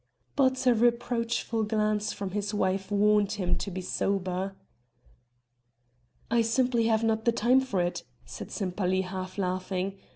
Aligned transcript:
But 0.35 0.65
a 0.65 0.73
reproachful 0.73 1.65
glance 1.65 2.11
from 2.11 2.31
his 2.31 2.55
wife 2.55 2.89
warned 2.89 3.33
him 3.33 3.55
to 3.59 3.69
be 3.69 3.81
sober. 3.81 4.55
"I 6.31 6.41
simply 6.41 6.85
have 6.87 7.03
not 7.03 7.23
the 7.25 7.31
time 7.31 7.59
for 7.61 7.79
it," 7.81 8.01
said 8.25 8.49
Sempaly 8.49 9.01
half 9.01 9.37
laughing. 9.37 9.99